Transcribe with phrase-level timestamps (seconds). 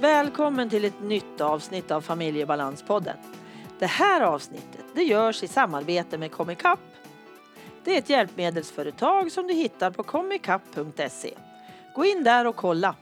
[0.00, 3.16] Välkommen till ett nytt avsnitt av Familjebalanspodden.
[3.78, 6.80] Det här avsnittet det görs i samarbete med Comicap.
[7.84, 11.34] Det är ett hjälpmedelsföretag som du hittar på comicap.se.
[11.94, 12.94] Gå in där och kolla.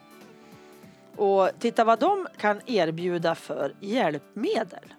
[1.17, 4.95] Och titta vad de kan erbjuda för hjälpmedel.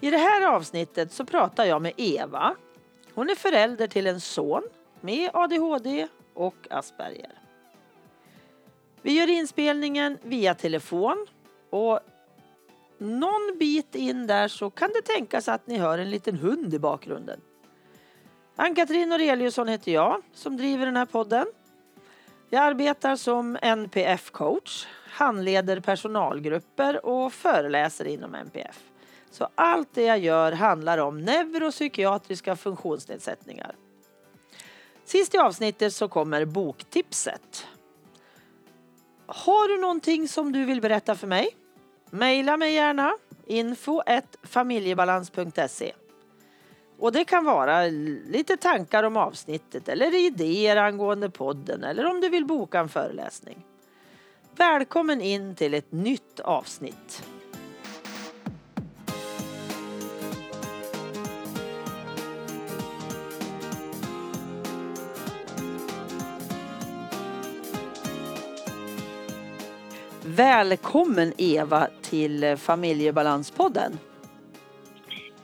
[0.00, 2.54] I det här avsnittet så pratar jag med Eva.
[3.14, 4.62] Hon är förälder till en son
[5.00, 7.37] med ADHD och Asperger.
[9.02, 11.26] Vi gör inspelningen via telefon
[11.70, 12.00] och
[12.98, 16.78] någon bit in där så kan det tänkas att ni hör en liten hund i
[16.78, 17.40] bakgrunden.
[18.56, 21.46] Ann-Katrin Aureliusson heter jag som driver den här podden.
[22.50, 28.80] Jag arbetar som NPF-coach, handleder personalgrupper och föreläser inom NPF.
[29.30, 33.76] Så allt det jag gör handlar om neuropsykiatriska funktionsnedsättningar.
[35.04, 37.66] Sist i avsnittet så kommer boktipset.
[39.30, 41.56] Har du någonting som du vill berätta för mig?
[42.10, 43.12] Maila mig gärna
[43.46, 44.02] info
[44.42, 45.92] familjebalans.se
[46.98, 47.86] och det kan vara
[48.26, 53.64] lite tankar om avsnittet eller idéer angående podden eller om du vill boka en föreläsning.
[54.56, 57.22] Välkommen in till ett nytt avsnitt.
[70.38, 73.98] Välkommen Eva till Familjebalanspodden.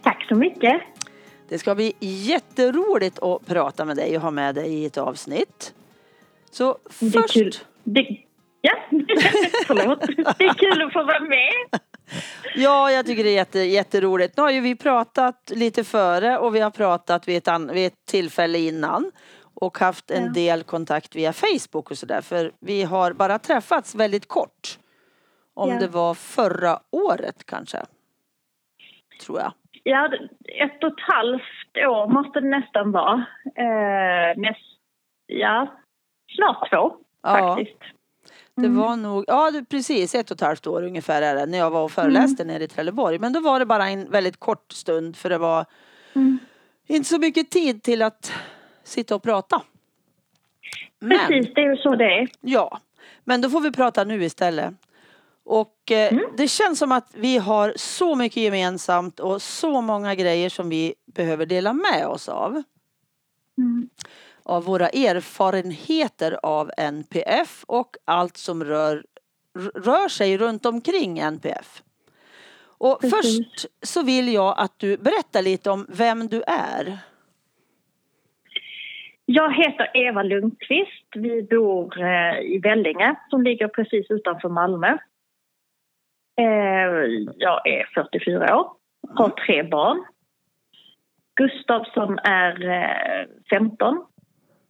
[0.03, 0.83] Tack så mycket.
[1.49, 5.75] Det ska bli jätteroligt att prata med dig och ha med dig i ett avsnitt.
[6.51, 7.35] Så det först...
[7.35, 7.55] Kul.
[7.85, 8.07] Det...
[8.61, 8.73] Ja,
[9.67, 10.01] förlåt.
[10.39, 11.81] Det är kul att få vara med.
[12.55, 14.37] Ja, jag tycker det är jätte, jätteroligt.
[14.37, 17.87] Nu har ju vi pratat lite före och vi har pratat vid ett, an, vid
[17.87, 19.13] ett tillfälle innan
[19.55, 20.33] och haft en ja.
[20.33, 24.79] del kontakt via Facebook och sådär för vi har bara träffats väldigt kort.
[25.55, 25.79] Om ja.
[25.79, 27.79] det var förra året kanske.
[29.27, 29.53] Tror jag.
[29.83, 30.11] Ja,
[30.45, 33.27] ett och ett halvt år måste det nästan vara.
[33.45, 34.79] Eh, näst,
[35.27, 35.75] ja,
[36.37, 37.57] snart två ja.
[37.57, 37.83] faktiskt.
[38.57, 38.75] Mm.
[38.75, 41.71] Det var nog, ja precis ett och ett halvt år ungefär är det när jag
[41.71, 42.55] var och föreläste mm.
[42.55, 43.19] nere i Trelleborg.
[43.19, 45.65] Men då var det bara en väldigt kort stund för det var
[46.15, 46.39] mm.
[46.87, 48.33] inte så mycket tid till att
[48.83, 49.63] sitta och prata.
[51.01, 52.29] Men, precis, det är ju så det är.
[52.41, 52.81] Ja,
[53.25, 54.75] men då får vi prata nu istället.
[55.45, 56.25] Och eh, mm.
[56.37, 60.95] det känns som att vi har så mycket gemensamt och så många grejer som vi
[61.07, 62.63] behöver dela med oss av.
[63.59, 63.89] Mm.
[64.43, 69.05] Av våra erfarenheter av NPF och allt som rör,
[69.75, 71.83] rör sig runt omkring NPF.
[72.79, 73.39] Och Precis.
[73.39, 76.99] först så vill jag att du berättar lite om vem du är.
[79.27, 81.07] Jag heter Eva Lundqvist.
[81.15, 84.99] Vi bor eh, i Vellinge som ligger precis utanför Malmö.
[86.37, 88.71] Eh, jag är 44 år,
[89.15, 90.05] har tre barn.
[91.37, 94.05] Gustav som är 15.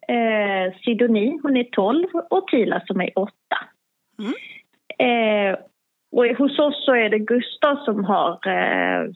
[0.09, 3.33] Eh, eh, Sidonie, hon är 12 och Tila som är 8.
[4.19, 4.35] Mm.
[4.99, 5.59] Eh,
[6.13, 9.11] och hos oss så är det Gustav som har, eh,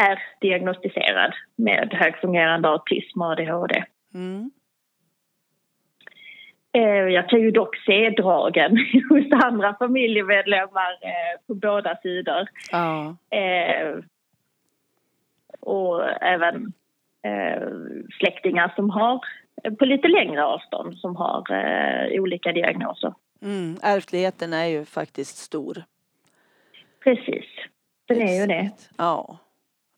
[0.00, 3.84] är diagnostiserad med högfungerande autism och ADHD.
[4.14, 4.50] Mm.
[6.72, 8.76] Eh, jag kan ju dock se dragen
[9.08, 12.48] hos andra familjemedlemmar eh, på båda sidor.
[12.70, 13.16] Ja.
[13.30, 13.98] Eh,
[15.60, 16.72] och även
[18.18, 19.20] släktingar som har
[19.78, 21.42] på lite längre avstånd som har
[22.20, 23.14] olika diagnoser.
[23.42, 25.84] Mm, ärftligheten är ju faktiskt stor.
[27.04, 27.44] Precis,
[28.08, 28.70] den är ju det.
[28.98, 29.38] Ja.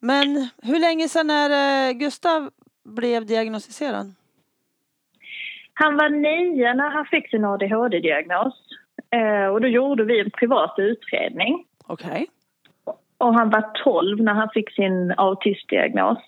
[0.00, 2.50] Men hur länge sedan är Gustav
[2.84, 4.14] blev diagnostiserad?
[5.74, 8.54] Han var nio när han fick sin ADHD-diagnos.
[9.10, 11.64] Eh, och då gjorde vi en privat utredning.
[11.86, 12.08] Okej.
[12.08, 12.26] Okay.
[13.18, 16.18] Och han var tolv när han fick sin autismdiagnos.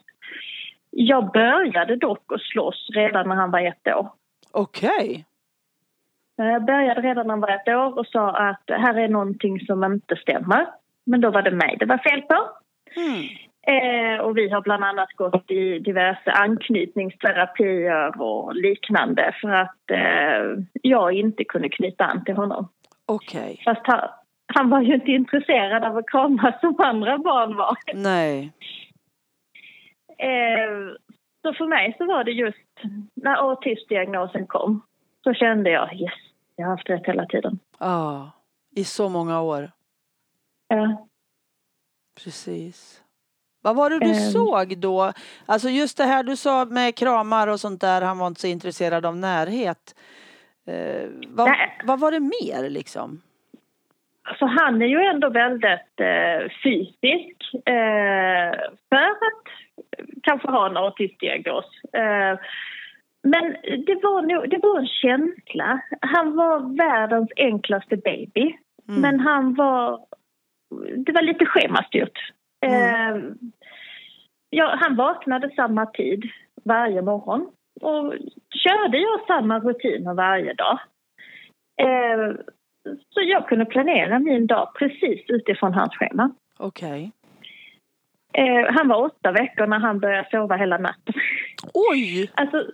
[0.91, 4.13] Jag började dock att slåss redan när han var ett år.
[4.53, 5.25] Okej.
[6.37, 6.53] Okay.
[6.53, 9.85] Jag började redan när han var ett år och sa att här är någonting som
[9.85, 10.67] inte stämmer.
[11.05, 12.49] Men då var det mig det var fel på.
[12.97, 13.29] Mm.
[13.69, 20.65] Eh, och vi har bland annat gått i diverse anknytningsterapier och liknande för att eh,
[20.83, 22.69] jag inte kunde knyta an till honom.
[23.07, 23.41] Okej.
[23.41, 23.57] Okay.
[23.65, 24.09] Fast han,
[24.47, 27.77] han, var ju inte intresserad av att kramas som andra barn var.
[27.95, 28.53] Nej.
[30.19, 30.93] Eh,
[31.43, 32.81] så för mig så var det just
[33.15, 34.83] när autismdiagnosen kom
[35.25, 36.13] så kände jag yes,
[36.57, 37.59] jag har haft rätt hela tiden.
[37.79, 38.31] Ja, ah,
[38.77, 39.71] i så många år.
[40.69, 41.09] Ja.
[42.25, 43.03] Precis.
[43.67, 45.13] Vad var det du um, såg då?
[45.47, 48.47] Alltså just det här du sa med kramar och sånt där, han var inte så
[48.47, 49.95] intresserad av närhet.
[50.69, 51.51] Uh, vad,
[51.85, 53.21] vad var det mer liksom?
[54.39, 58.53] så han är ju ändå väldigt eh, fysisk eh,
[58.89, 59.45] för att
[60.23, 61.65] kanske ha en autistdiagnos.
[61.93, 62.39] Eh,
[63.23, 65.81] men det var, nog, det var en känsla.
[66.01, 68.57] Han var världens enklaste baby.
[68.89, 69.01] Mm.
[69.01, 70.01] Men han var...
[70.97, 72.19] Det var lite schemastyrt.
[72.67, 73.39] Mm.
[74.51, 76.25] Ja, han vaknade samma tid
[76.65, 77.51] varje morgon.
[77.81, 78.15] Och
[78.51, 80.79] körde jag samma rutiner varje dag.
[81.83, 82.35] Eh,
[83.15, 86.35] så jag kunde planera min dag precis utifrån hans schema.
[86.59, 86.89] Okej.
[86.89, 87.11] Okay.
[88.45, 91.15] Eh, han var åtta veckor när han började sova hela natten.
[91.75, 92.31] Oj!
[92.35, 92.67] alltså,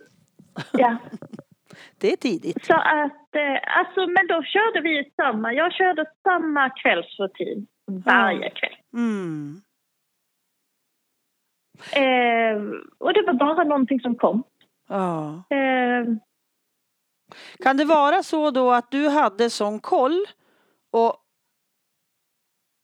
[0.71, 0.97] ja.
[1.97, 2.65] Det är tidigt.
[2.65, 5.53] Så att, eh, alltså, men då körde vi samma.
[5.53, 7.67] Jag körde samma kvällsrutin
[8.05, 8.75] varje kväll.
[8.93, 9.61] Mm.
[11.91, 12.61] Eh,
[12.97, 14.43] och det var bara någonting som kom.
[14.89, 15.43] Ja.
[15.49, 16.05] Eh,
[17.63, 20.25] kan det vara så då att du hade sån koll
[20.91, 21.15] och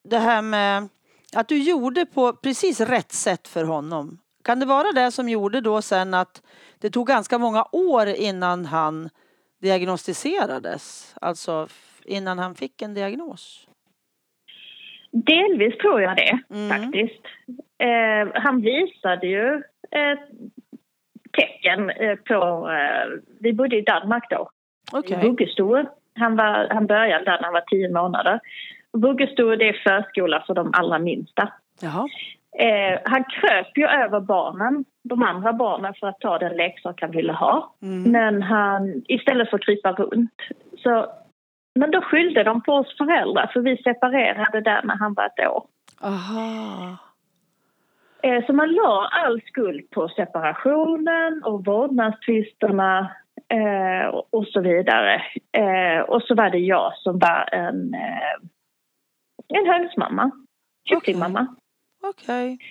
[0.09, 0.89] det här med
[1.33, 4.19] att du gjorde på precis rätt sätt för honom?
[4.43, 6.41] Kan det vara det som gjorde då sen att
[6.79, 9.09] det tog ganska många år innan han
[9.61, 11.15] diagnostiserades?
[11.21, 11.67] Alltså
[12.05, 13.68] innan han fick en diagnos?
[15.11, 16.69] Delvis tror jag det mm.
[16.69, 17.25] faktiskt.
[17.77, 19.53] Eh, han visade ju
[19.91, 20.19] eh,
[21.31, 22.69] tecken eh, på...
[22.69, 24.49] Eh, vi bodde i Danmark då,
[24.93, 25.17] okay.
[25.17, 25.85] i vuggestue.
[26.15, 28.39] Han, var, han började där när han var tio månader.
[28.93, 31.53] Vuggestue det är förskola för de allra minsta.
[32.57, 37.11] Eh, han kröp ju över barnen, de andra barnen för att ta den leksak han
[37.11, 37.75] ville ha.
[37.81, 38.11] Mm.
[38.11, 40.41] Men han, istället för att krypa runt.
[40.77, 41.05] Så,
[41.79, 45.47] men då skyllde de på oss föräldrar för vi separerade där när han var ett
[45.47, 45.65] år.
[46.01, 46.97] Aha.
[48.23, 53.11] Eh, så man la all skuld på separationen och vårdnadstvisterna
[53.47, 55.21] eh, och så vidare.
[55.51, 57.93] Eh, och så var det jag som var en,
[59.47, 60.31] en hönsmamma,
[60.89, 61.55] kycklingmamma.
[62.03, 62.53] Okej.
[62.53, 62.67] Okay.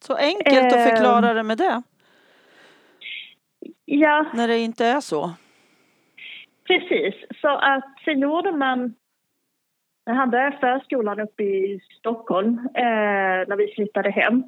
[0.00, 1.82] Så enkelt att förklara det med det?
[3.84, 4.26] Ja.
[4.34, 5.30] När det inte är så?
[6.68, 7.14] Precis.
[7.40, 8.94] Så att sen gjorde man
[10.06, 14.44] när han började förskolan uppe i Stockholm, eh, när vi flyttade hem,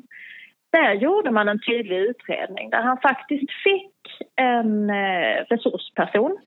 [0.73, 3.95] där gjorde man en tydlig utredning där han faktiskt fick
[4.37, 6.39] en eh, resursperson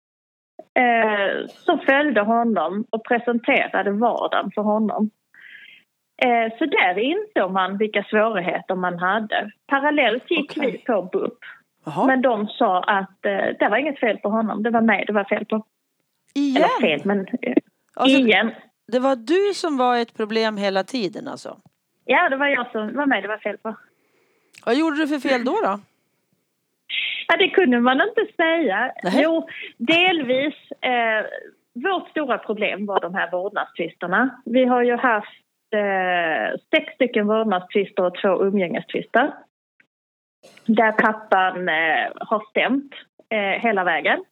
[0.79, 5.09] eh, som följde honom och presenterade vardagen för honom.
[6.25, 9.51] Eh, så där insåg man vilka svårigheter man hade.
[9.67, 10.71] Parallellt gick okay.
[10.71, 11.39] vi på BUP.
[11.85, 12.05] Aha.
[12.05, 15.13] Men de sa att eh, det var inget fel på honom, det var mig det
[15.13, 15.65] var fel på.
[16.35, 16.55] Igen?
[16.55, 17.55] Eller fel, men eh,
[17.93, 18.51] alltså, igen.
[18.87, 21.57] Det var du som var ett problem hela tiden alltså?
[22.05, 23.75] Ja, det var jag som var med det var fel på.
[24.65, 25.51] Vad gjorde du för fel då?
[25.51, 25.79] då?
[27.27, 28.93] Ja, det kunde man inte säga.
[29.03, 29.21] Nej.
[29.23, 29.47] Jo,
[29.77, 30.55] delvis.
[30.81, 31.25] Eh,
[31.73, 34.41] vårt stora problem var de här vårdnadstvisterna.
[34.45, 35.43] Vi har ju haft
[35.73, 39.33] eh, sex stycken vårdnadstvister och två umgängestvister.
[40.65, 42.93] Där pappan eh, har stämt
[43.29, 44.23] eh, hela vägen.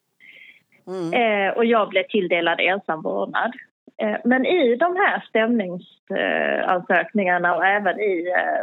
[0.87, 1.13] Mm.
[1.13, 3.51] Eh, och jag blev tilldelad ensam vårdnad.
[4.01, 8.62] Eh, men i de här stämningsansökningarna och även i eh,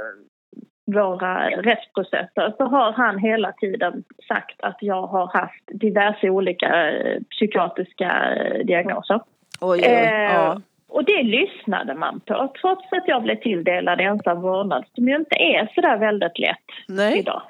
[0.94, 7.20] våra rättsprocesser så har han hela tiden sagt att jag har haft diverse olika eh,
[7.30, 8.34] psykiatriska
[8.64, 9.20] diagnoser.
[9.60, 9.88] Oj, oj,
[10.32, 10.60] ja.
[10.88, 15.36] Och det lyssnade man på trots att jag blev tilldelad ensam vårdnad som ju inte
[15.36, 17.18] är så där väldigt lätt Nej.
[17.18, 17.42] idag.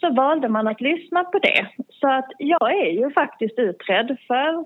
[0.00, 1.66] Så valde man att lyssna på det.
[1.90, 4.64] Så att jag är ju faktiskt utredd för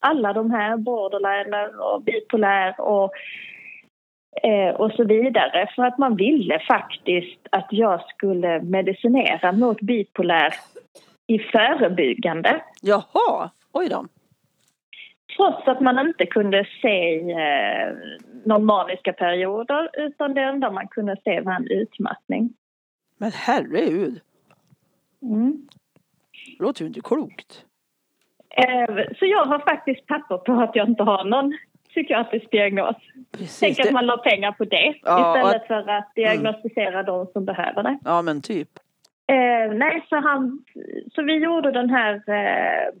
[0.00, 3.10] alla de här borderliner och bipolär och,
[4.42, 5.70] eh, och så vidare.
[5.76, 10.54] För att man ville faktiskt att jag skulle medicinera mot bipolär
[11.26, 12.62] i förebyggande.
[12.82, 14.06] Jaha, oj då.
[15.36, 17.94] Trots att man inte kunde se eh,
[18.44, 22.54] någon maniska perioder utan det enda man kunde se var en utmattning.
[23.18, 24.20] Men herregud!
[25.22, 25.68] Mm.
[26.58, 27.64] Det låter ju inte klokt.
[28.50, 31.58] Eh, så jag har faktiskt papper på att jag inte har någon
[31.88, 32.96] psykiatrisk diagnos.
[33.32, 37.06] Precis, Tänk att man la pengar på det ja, istället att, för att diagnostisera mm.
[37.06, 37.98] de som behöver det.
[38.04, 38.68] Ja, men typ.
[39.26, 40.64] Eh, nej, så, han,
[41.14, 42.94] så vi gjorde den här eh,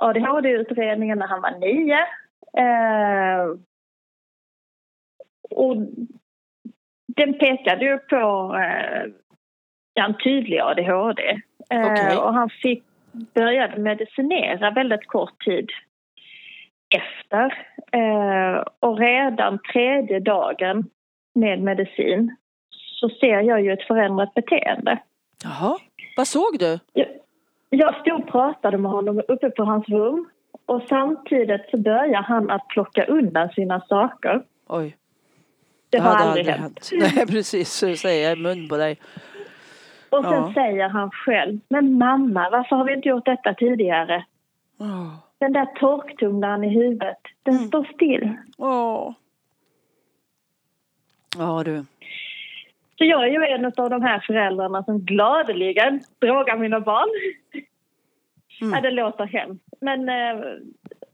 [0.00, 1.98] ADHD-utredningen när han var nio.
[2.56, 3.56] Eh,
[5.50, 5.76] och
[7.16, 9.02] den pekade ju på eh,
[10.04, 11.40] en tydlig ADHD.
[11.70, 12.16] Eh, okay.
[12.16, 15.70] Och han fick började medicinera väldigt kort tid
[16.96, 17.44] efter.
[17.92, 20.84] Eh, och redan tredje dagen
[21.34, 22.36] med medicin
[22.70, 24.98] så ser jag ju ett förändrat beteende.
[25.44, 25.78] Jaha,
[26.16, 26.78] vad såg du?
[26.92, 27.06] Jag,
[27.70, 30.28] jag stod och pratade med honom uppe på hans rum
[30.66, 34.42] och samtidigt så börjar han att plocka undan sina saker.
[34.68, 34.96] Oj.
[35.90, 36.90] Det har hade aldrig hänt.
[37.16, 38.98] Nej precis, så säger jag i mun på dig.
[40.10, 40.52] Och sen Ja.
[40.54, 44.24] säger han själv, men mamma, varför har vi inte gjort detta tidigare?
[44.78, 45.14] Åh.
[45.38, 47.68] Den där torktumlaren i huvudet, den Mm.
[47.68, 48.36] står still.
[48.58, 49.12] Åh.
[51.38, 51.84] Ja du.
[53.00, 57.08] Så jag är ju en av de här föräldrarna som gladeligen drogar mina barn.
[58.60, 58.72] Mm.
[58.74, 59.64] Ja, det låter hemskt.
[59.80, 60.44] Men eh,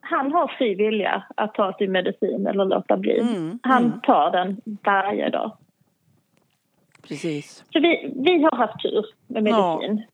[0.00, 3.18] han har fri vilja att ta sin medicin eller låta bli.
[3.18, 4.00] Mm, Han mm.
[4.00, 5.56] tar den varje dag.
[7.08, 7.64] Precis.
[7.72, 9.78] Så vi, vi har haft tur med Ja.
[9.80, 10.04] medicin.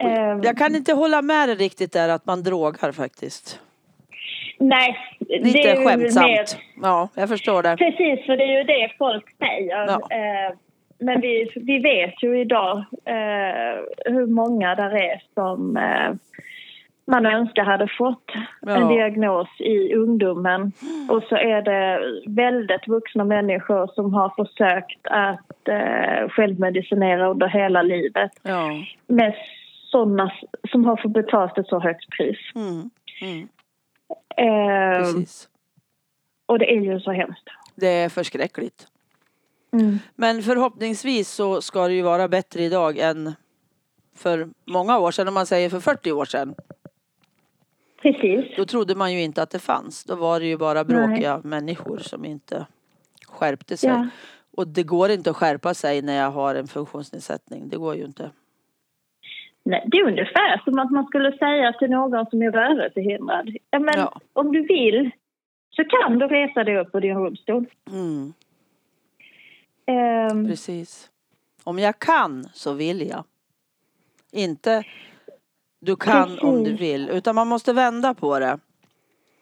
[0.00, 3.60] Eh, Jag kan inte hålla med dig riktigt där att man drogar faktiskt.
[4.60, 6.26] Nej, Lite det är ju skämtsamt.
[6.26, 6.44] mer-
[6.82, 7.76] Ja, jag förstår det.
[7.76, 9.86] Precis, för det är ju det folk säger.
[9.86, 10.00] Ja.
[10.10, 10.54] Eh,
[10.98, 16.12] men vi, vi vet ju idag eh, hur många där är som eh,
[17.06, 18.76] man önskar hade fått Ja.
[18.76, 20.72] en diagnos i ungdomen.
[21.10, 27.82] Och så är det väldigt vuxna människor som har försökt att eh, självmedicinera under hela
[27.82, 28.70] livet Ja.
[29.06, 29.34] med
[29.90, 30.32] sådana
[30.70, 32.38] som har fått betalt ett så högt pris.
[32.54, 32.90] Mm.
[33.22, 33.48] Mm.
[34.36, 35.48] Eh, Precis.
[36.46, 37.48] och det är ju så hemskt.
[37.74, 38.86] Det är förskräckligt.
[39.72, 39.98] Mm.
[40.14, 43.34] Men förhoppningsvis så ska det ju vara bättre idag än
[44.14, 46.54] för många år sedan, om man säger för 40 år sedan.
[48.02, 48.56] Precis.
[48.56, 50.04] Då trodde man ju inte att det fanns.
[50.04, 52.66] Då var det ju bara bråkiga människor som inte
[53.28, 53.90] skärpte sig.
[53.90, 54.08] Ja.
[54.50, 57.68] Och det går inte att skärpa sig när jag har en funktionsnedsättning.
[57.68, 58.30] Det går ju inte.
[59.70, 63.50] Nej, det är ungefär som att man skulle säga till någon som är rörelsehindrad.
[63.70, 64.20] Ja, men Ja.
[64.32, 65.10] om du vill
[65.70, 67.66] så kan du resa dig upp på din rullstol.
[67.90, 68.32] Mm,
[69.86, 71.10] Ehm, precis.
[71.64, 73.24] Om jag kan så vill jag.
[74.32, 74.84] Inte
[75.80, 76.80] du kan om du Precis.
[76.80, 77.08] vill.
[77.08, 78.58] Utan man måste vända på det.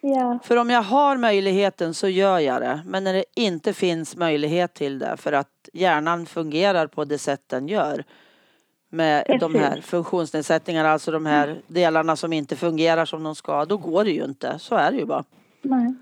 [0.01, 2.81] ja, För om jag har möjligheten så gör jag det.
[2.87, 7.43] Men när det inte finns möjlighet till det för att hjärnan fungerar på det sätt
[7.47, 8.05] den gör.
[8.91, 9.61] Med de Precis.
[9.61, 13.65] här funktionsnedsättningarna, alltså de här delarna som inte fungerar som de ska.
[13.65, 14.59] Då går det ju inte.
[14.59, 15.25] Så är det ju bara.
[15.63, 15.95] nej.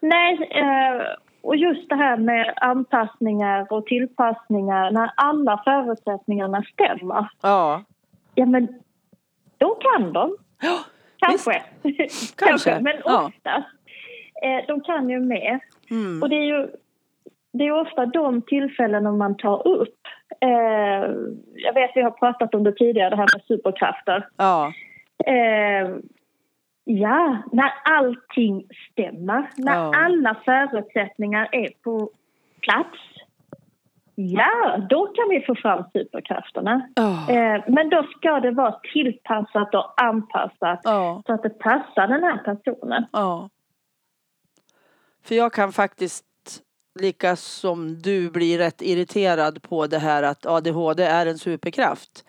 [0.00, 1.02] Nej, eh,
[1.42, 7.28] och just det här med anpassningar och tillpassningar när alla förutsättningarna stämmer.
[7.40, 7.82] Ja,
[8.34, 8.68] Ja, men
[9.58, 10.36] då kan de.
[10.60, 10.78] ja
[11.18, 11.62] Kanske.
[12.36, 13.26] Kanske, Men ja.
[13.26, 13.68] oftast.
[14.42, 15.60] Eh, de kan ju mer.
[15.90, 16.22] Mm.
[16.22, 16.68] Och det är ju
[17.52, 19.98] det är ofta de tillfällena man tar upp.
[20.40, 21.10] Eh,
[21.54, 24.28] jag vet vi har pratat om det tidigare, det här med superkrafter.
[24.36, 24.72] ja.
[25.26, 25.96] Eh,
[26.84, 29.92] ja, när allting stämmer, när Ja.
[29.96, 32.10] alla förutsättningar är på
[32.60, 32.98] plats.
[34.14, 36.88] Ja, då kan vi få fram superkrafterna.
[36.94, 37.30] Ja.
[37.32, 41.22] Eh, men då ska det vara tillpassat och anpassat ja.
[41.26, 43.06] så att det passar den här personen.
[43.12, 43.48] Ja.
[45.24, 46.24] För jag kan faktiskt
[47.00, 52.24] lika som du bli rätt irriterad på det här att ADHD är en superkraft.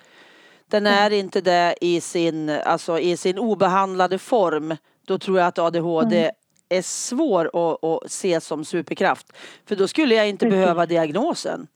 [0.72, 4.76] Den är inte det i sin, alltså i sin obehandlade form.
[5.08, 6.32] Då tror jag att ADHD
[6.70, 9.38] är svår att, att se som superkraft.
[9.68, 10.60] För då skulle jag inte Precis.
[10.60, 11.68] behöva diagnosen.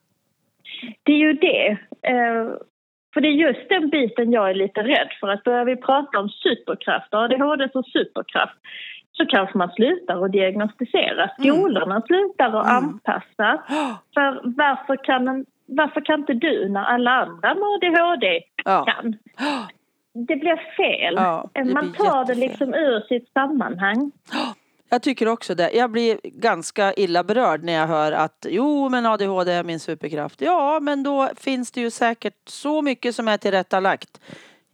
[1.04, 1.68] Det är ju det.
[2.02, 2.54] Eh,
[3.14, 5.28] för det är just den biten jag är lite rädd för.
[5.28, 8.56] Att börjar vi prata om superkraft, ADHD som superkraft,
[9.20, 11.30] så kanske man slutar att diagnostisera.
[11.40, 12.76] Skolorna slutar att Mm.
[12.84, 13.64] anpassa.
[14.14, 18.86] För varför kan, en, varför kan inte du när alla andra med ADHD Ja.
[18.86, 19.16] kan?
[20.28, 21.14] Det blir fel.
[21.18, 22.40] Ja, det man blir tar det jättefel.
[22.50, 24.12] liksom ur sitt sammanhang.
[24.92, 25.72] Jag tycker också det.
[25.72, 30.42] Jag blir ganska illa berörd när jag hör att jo men ADHD är min superkraft.
[30.42, 34.22] Ja men då finns det ju säkert så mycket som är tillrättalagt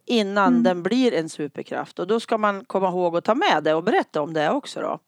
[0.06, 0.62] innan Mm.
[0.62, 1.98] den blir en superkraft.
[1.98, 4.80] Och då ska man komma ihåg att ta med det och berätta om det också
[4.80, 4.98] då.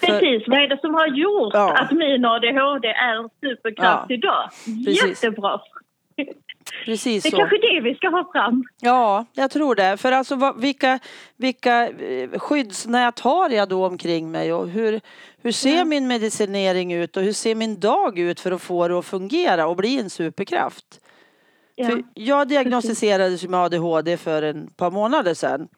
[0.00, 1.76] För- Precis, vad är det som har gjort Ja.
[1.78, 4.48] att min ADHD är en superkraft Ja, idag?
[4.86, 5.04] precis.
[5.24, 5.60] Jättebra.
[6.84, 7.36] Precis Det är så.
[7.36, 8.64] kanske det vi ska ha fram.
[8.80, 9.96] Ja, jag tror det.
[9.96, 10.98] För alltså vad, vilka,
[11.36, 15.00] vilka eh, skyddsnät har jag då omkring mig och hur,
[15.42, 15.84] hur ser Ja.
[15.84, 19.66] min medicinering ut och hur ser min dag ut för att få det att fungera
[19.66, 21.00] och bli en superkraft?
[21.76, 21.86] Ja.
[21.88, 25.68] För jag diagnostiserades med ADHD för en par månader sedan.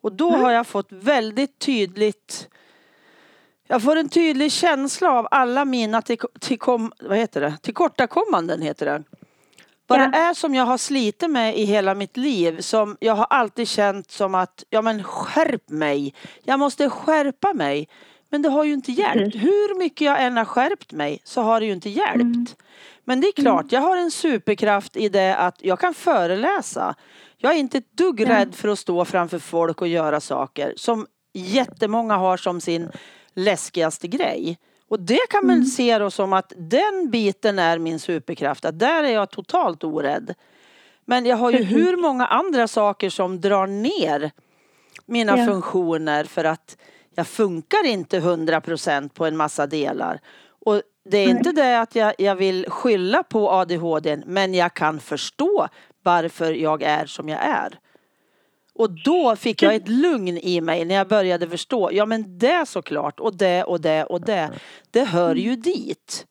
[0.00, 0.40] Och då Mm.
[0.40, 2.48] har jag fått väldigt tydligt
[3.68, 7.54] jag får en tydlig känsla av alla mina till, tillkom, vad heter det?
[7.62, 8.62] tillkortakommanden.
[8.62, 9.02] Heter det.
[9.86, 10.06] Vad Ja.
[10.06, 13.68] det är som jag har slitit med i hela mitt liv som jag har alltid
[13.68, 16.14] känt som att ja men skärp mig.
[16.44, 17.88] Jag måste skärpa mig.
[18.30, 19.32] Men det har ju inte hjälpt.
[19.32, 19.42] Precis.
[19.42, 22.20] Hur mycket jag än har skärpt mig så har det ju inte hjälpt.
[22.20, 22.46] Mm.
[23.08, 26.94] Men det är klart, jag har en superkraft i det att jag kan föreläsa.
[27.36, 31.06] Jag är inte ett dugg rädd för att stå framför folk och göra saker som
[31.34, 32.90] jättemånga har som sin
[33.34, 34.58] läskigaste grej.
[34.88, 35.66] Och det kan man Mm.
[35.66, 40.34] se då som att den biten är min superkraft, att där är jag totalt orädd.
[41.04, 41.76] Men jag har ju Precis.
[41.76, 44.30] hur många andra saker som drar ner
[45.06, 45.46] mina Ja.
[45.46, 46.76] funktioner för att
[47.14, 50.20] jag funkar inte 100% på en massa delar.
[50.66, 51.36] Och det är Nej.
[51.36, 55.68] inte det att jag, jag vill skylla på ADHD men jag kan förstå
[56.02, 57.78] varför jag är som jag är.
[58.74, 62.68] Och då fick jag ett lugn i mig när jag började förstå, ja men det
[62.68, 64.50] såklart och det och det och det,
[64.90, 66.26] det hör ju dit.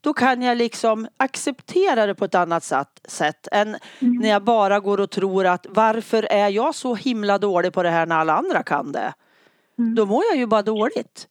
[0.00, 2.72] Då kan jag liksom acceptera det på ett annat
[3.08, 7.72] sätt än när jag bara går och tror att varför är jag så himla dålig
[7.72, 9.12] på det här när alla andra kan det?
[9.78, 9.94] Mm.
[9.94, 11.28] Då mår jag ju bara dåligt.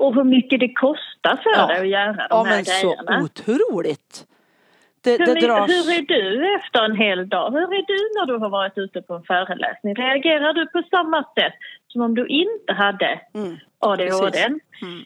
[0.00, 1.66] Och hur mycket det kostar för Ja.
[1.66, 3.22] dig att göra de Ja här men så grejerna.
[3.24, 4.26] otroligt.
[5.04, 5.70] Det, Hur, det dras...
[5.70, 7.50] hur är du efter en hel dag?
[7.50, 9.94] Hur är du när du har varit ute på en föreläsning?
[9.94, 11.52] Reagerar du på samma sätt
[11.88, 13.56] som om du inte hade Mm.
[13.78, 14.38] ADHD?
[14.38, 15.00] Mm.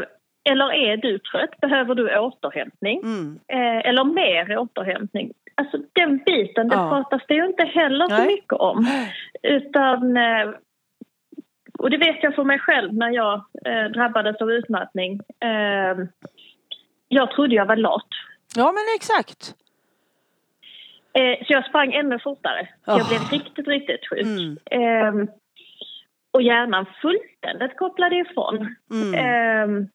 [0.00, 0.04] Eh,
[0.52, 1.60] eller är du trött?
[1.60, 3.00] Behöver du återhämtning?
[3.02, 3.38] Mm.
[3.48, 5.32] Eh, eller mer återhämtning?
[5.54, 6.88] Alltså den biten, det Ja.
[6.90, 8.86] pratas det ju inte heller så mycket om.
[9.42, 10.48] Utan, eh,
[11.82, 13.34] och det vet jag för mig själv när jag
[13.66, 15.20] eh, drabbades av utmattning.
[15.40, 16.04] Eh,
[17.08, 18.08] jag trodde jag var lat.
[18.56, 19.54] Ja men exakt.
[21.14, 22.68] Eh, så jag sprang ännu fortare.
[22.86, 22.98] Oh.
[22.98, 24.22] Jag blev riktigt, riktigt sjuk.
[24.22, 24.58] Mm.
[24.70, 25.28] Eh,
[26.30, 28.76] och hjärnan fullständigt kopplade ifrån.
[28.90, 29.14] Mm.
[29.14, 29.86] Eh,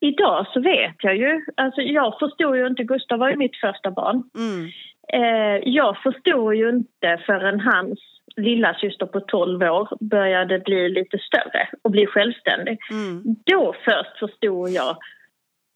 [0.00, 3.90] idag så vet jag ju, alltså jag förstod ju inte, Gustav var ju mitt första
[3.90, 4.22] barn.
[4.34, 4.70] Mm.
[5.12, 11.18] Eh, jag förstod ju inte förrän hans lilla syster på 12 år började bli lite
[11.18, 12.78] större och bli självständig.
[12.90, 13.22] Mm.
[13.46, 14.96] Då först förstod jag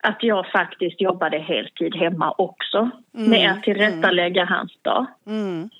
[0.02, 5.06] att jag faktiskt jobbade heltid hemma också Mm, med att tillrättalägga hans dag.
[5.26, 5.70] Mm.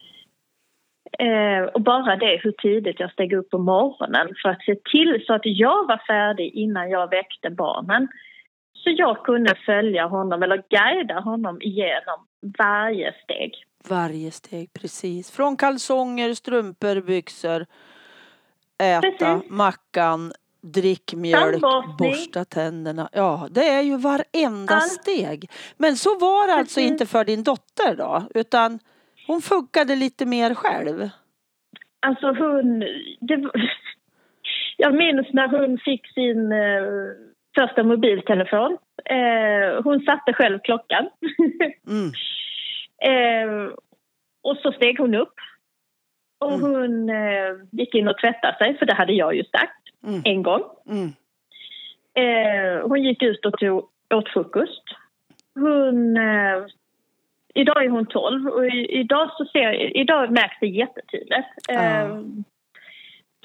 [1.18, 5.22] Eh, och bara det hur tidigt jag steg upp på morgonen för att se till
[5.26, 8.08] så att jag var färdig innan jag väckte barnen.
[8.72, 12.26] Så jag kunde följa honom eller guida honom igenom
[12.58, 13.52] varje steg.
[13.88, 15.30] Varje steg, precis.
[15.30, 17.66] Från kalsonger, strumpor, byxor,
[18.82, 19.50] äta, Precis.
[19.50, 21.62] mackan, drick mjölk,
[21.98, 23.08] borsta tänderna.
[23.12, 24.92] Ja, det är ju varenda Allt.
[24.92, 25.50] steg.
[25.76, 28.78] Men så var det alltså inte för din dotter då, utan
[29.26, 31.08] hon funkade lite mer själv.
[32.06, 32.80] Alltså hon...
[33.20, 33.50] Det,
[34.76, 36.82] jag minns när hon fick sin eh,
[37.58, 38.78] första mobiltelefon.
[39.04, 41.08] Eh, hon satte själv klockan.
[41.86, 42.12] Mm.
[43.00, 43.68] Eh,
[44.42, 45.34] och så steg hon upp.
[46.40, 46.60] Och Mm.
[46.62, 50.20] hon eh, gick in och tvättade sig, för det hade jag ju sagt Mm.
[50.24, 50.62] en gång.
[50.88, 51.08] Mm.
[52.14, 54.82] Eh, hon gick ut och tog, åt frukost.
[55.54, 56.16] Hon...
[56.16, 56.64] Eh,
[57.54, 61.48] idag är hon 12 och i, idag, så ser, idag märks det jättetydligt.
[61.70, 62.22] Eh, Ja.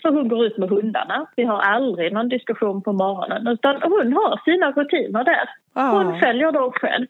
[0.02, 1.28] För hon går ut med hundarna.
[1.36, 5.50] Vi har aldrig någon diskussion på morgonen utan hon har sina rutiner där.
[5.91, 7.08] Hon följer dem själv.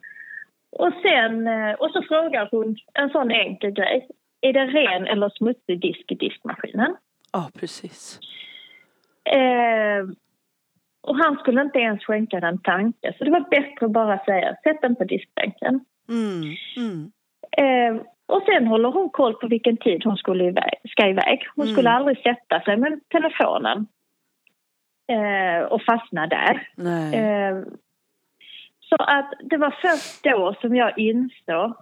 [0.80, 4.08] Och, sen, eh, och så frågar hon en sån enkel grej.
[4.42, 6.96] Är det ren eller smutsig disk i diskmaskinen?
[7.34, 8.20] ja, precis.
[9.36, 10.06] Eh,
[11.02, 13.14] och han skulle inte ens skänka den tanke.
[13.18, 15.86] Så det var bättre att bara säga sätt den på diskbänken.
[16.10, 16.56] Mm.
[16.78, 17.12] Mm.
[17.58, 21.40] Eh, och sen håller hon koll på vilken tid hon skulle iväg, ska iväg.
[21.56, 21.98] Hon skulle Mm.
[22.00, 23.88] aldrig sätta sig med telefonen
[25.12, 26.68] eh, och fastna där.
[27.14, 27.58] Eh,
[28.98, 31.76] så att det var först då som jag insåg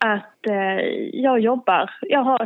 [0.00, 0.80] att eh,
[1.12, 2.38] jag jobbar, jag har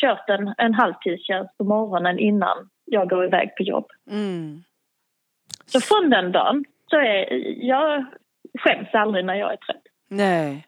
[0.00, 3.86] kört en, en halvtidstjänst på morgonen innan jag går iväg på jobb.
[4.10, 4.62] Mm.
[5.66, 7.32] Så från den dagen så är
[7.66, 8.06] jag
[8.58, 9.82] skäms aldrig när jag är trött.
[10.08, 10.66] Nej.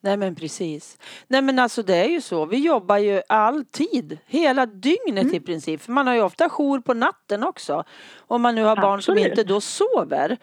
[0.00, 0.98] Nej men precis.
[1.28, 2.46] Nej men alltså det är ju så.
[2.46, 4.18] Vi jobbar ju alltid.
[4.26, 5.34] Hela dygnet Mm.
[5.34, 5.80] i princip.
[5.80, 7.84] För man har ju ofta jour på natten också.
[8.16, 10.36] Om man nu har barn som inte då sover.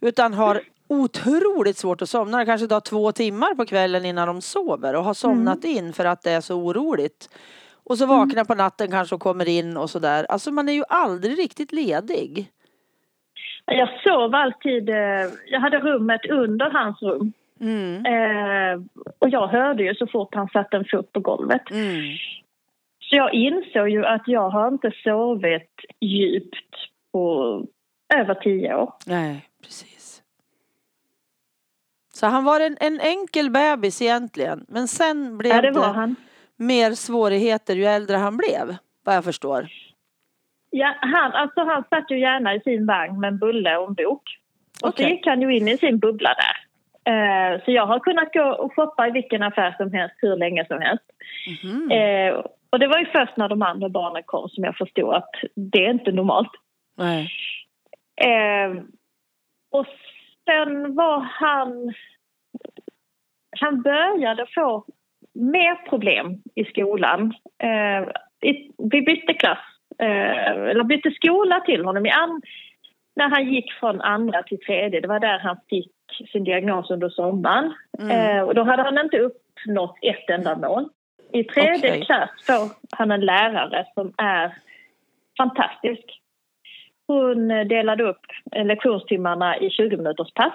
[0.00, 2.38] Utan har otroligt svårt att somna.
[2.38, 4.96] Det kanske tar två timmar på kvällen innan de sover.
[4.96, 5.76] Och har somnat Mm.
[5.76, 7.28] in för att det är så oroligt.
[7.84, 10.26] Och så vaknar på natten kanske och kommer in och sådär.
[10.28, 12.46] Alltså man är ju aldrig riktigt ledig.
[13.64, 14.96] Jag sov alltid, eh,
[15.46, 17.32] jag hade rummet under hans rum.
[17.60, 18.06] Mm.
[18.06, 18.80] Eh,
[19.18, 21.70] och jag hörde ju så fort han satte en fot på golvet.
[21.70, 22.16] Mm.
[23.00, 25.70] Så jag insåg ju att jag har inte sovit
[26.00, 26.74] djupt
[27.12, 27.64] på
[28.14, 28.92] över tio år.
[29.06, 29.95] Nej, precis.
[32.16, 34.66] Så han var en, en enkel bebis egentligen.
[34.68, 36.14] Men sen blev Ja, det det,
[36.56, 38.76] mer svårigheter ju äldre han blev.
[39.04, 39.68] Vad jag förstår.
[40.70, 43.94] Ja, han, alltså han satt ju gärna i sin vagn med en bulle och en
[43.94, 44.22] bok.
[44.82, 45.04] Och Okej.
[45.04, 46.56] så gick han ju in i sin bubbla där.
[47.12, 50.66] Eh, så jag har kunnat gå och shoppa i vilken affär som helst hur länge
[50.66, 51.04] som helst.
[51.62, 51.90] Mhm.
[51.90, 55.30] Eh, och det var ju först när de andra barnen kom som jag förstod att
[55.54, 56.52] det är inte normalt.
[56.96, 57.28] Nej.
[58.16, 58.82] Eh,
[59.70, 59.86] och
[60.46, 61.94] sen var han...
[63.60, 64.84] Han började få
[65.34, 67.34] mer problem i skolan.
[67.62, 68.08] Eh,
[68.50, 69.58] i, vi bytte klass,
[69.98, 72.06] eh, eller bytte skola till honom.
[72.06, 72.42] I an,
[73.16, 75.92] när han gick från andra till tredje, det var där han fick
[76.32, 77.74] sin diagnos under sommaren.
[77.98, 78.10] Mm.
[78.10, 80.88] Eh, och då hade han inte uppnått ett enda mål.
[81.32, 82.04] I tredje Okej.
[82.04, 84.54] klass får han en lärare som är
[85.38, 86.04] fantastisk.
[87.06, 88.20] Hon delade upp
[88.64, 90.52] lektionstimmarna i 20 minuters pass.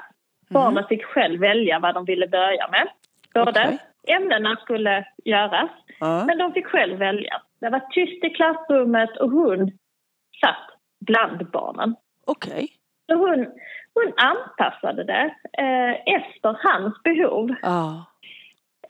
[0.49, 2.87] Barnen fick själv välja vad de ville börja med.
[3.33, 3.77] Båda Okej.
[4.07, 6.23] ämnena skulle göras, Ja.
[6.25, 7.41] men de fick själv välja.
[7.61, 9.71] Det var tyst i klassrummet och hon
[10.41, 10.67] satt
[11.05, 11.95] bland barnen.
[12.27, 12.67] Okej.
[13.11, 13.47] Så hon,
[13.93, 17.55] hon anpassade det eh, efter hans behov.
[17.61, 18.05] Ja.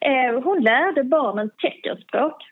[0.02, 2.44] Eh, hon lärde barnen teckenspråk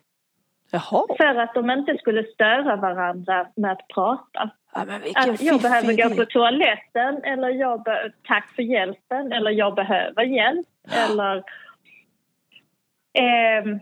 [0.72, 1.06] Jaha.
[1.18, 4.50] för att de inte skulle störa varandra med att prata.
[4.74, 4.82] Ja,
[5.16, 10.24] Att jag behöver gå på toaletten eller jag be- tack för hjälpen eller jag behöver
[10.24, 10.68] hjälp
[11.10, 11.44] eller...
[13.14, 13.80] Ehm,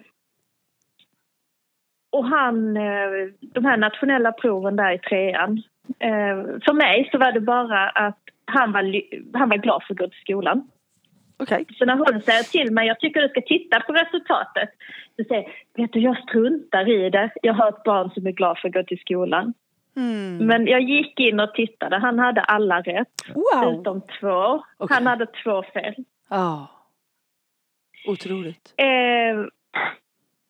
[2.10, 3.10] och han, eh,
[3.42, 5.62] de här nationella proven där i trean.
[6.00, 9.02] Eh, för mig så var det bara att han var,
[9.38, 10.68] han var glad för att gå till skolan.
[11.40, 11.66] Okej.
[11.78, 14.70] Så när hon säger till mig, jag tycker du ska titta på resultatet.
[15.16, 17.30] Så säger vet du jag struntar i det.
[17.42, 19.54] Jag har ett barn som är glad för att gå till skolan.
[19.98, 20.38] Mm.
[20.48, 21.98] Men jag gick in och tittade.
[21.98, 23.80] Han hade alla rätt, Wow.
[23.80, 24.64] utom två.
[24.78, 24.96] Okej.
[24.96, 25.94] Han hade två fel.
[26.30, 26.68] Ja.
[28.08, 28.74] Otroligt.
[28.78, 29.46] Eh,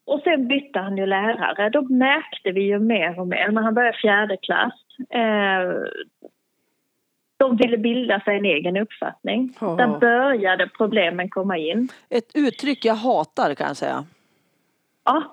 [0.05, 1.69] och sen bytte han ju lärare.
[1.69, 4.73] Då märkte vi ju mer och mer när han började fjärde klass.
[5.09, 5.71] Eh,
[7.37, 9.53] de ville bilda sig en egen uppfattning.
[9.61, 9.67] Ja.
[9.75, 11.89] Där började problemen komma in.
[12.09, 14.05] Ett uttryck jag hatar kan jag säga.
[15.05, 15.23] Ja,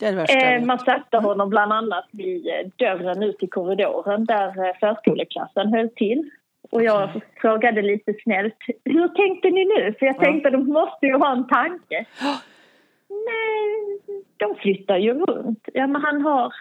[0.00, 3.46] Det är det värsta Eh, man satte honom bland annat vid eh, dörren ut i
[3.46, 6.30] korridoren där eh, förskoleklassen höll till.
[6.70, 7.22] Och jag Okej.
[7.40, 9.94] frågade lite snällt, hur tänkte ni nu?
[9.98, 10.20] För jag Ja.
[10.20, 12.04] tänkte de måste ju ha en tanke.
[12.20, 12.40] Ja.
[13.08, 14.00] Nej,
[14.36, 15.68] de flyttar ju runt.
[15.74, 16.52] Ja, men han har...